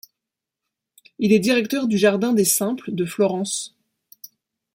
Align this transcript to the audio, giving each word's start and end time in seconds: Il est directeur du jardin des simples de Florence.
Il 1.19 1.31
est 1.31 1.37
directeur 1.37 1.85
du 1.87 1.99
jardin 1.99 2.33
des 2.33 2.43
simples 2.43 2.91
de 2.91 3.05
Florence. 3.05 3.75